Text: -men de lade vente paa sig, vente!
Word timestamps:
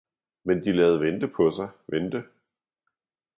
-men 0.51 0.63
de 0.65 0.71
lade 0.73 0.97
vente 1.03 1.27
paa 1.35 1.51
sig, 1.57 1.69
vente! 1.91 2.21